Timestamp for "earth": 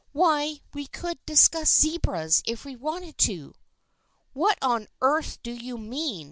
4.99-5.37